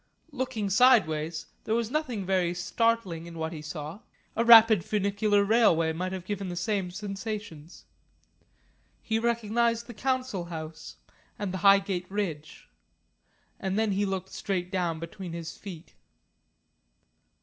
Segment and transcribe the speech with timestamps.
[0.31, 3.99] Looking sideways, there was nothing very startling in what he saw
[4.35, 7.85] a rapid funicular railway might have given the same sensations.
[9.03, 10.95] He recognised the Council House
[11.37, 12.67] and the Highgate Ridge.
[13.59, 15.93] And then he looked straight down between his feet.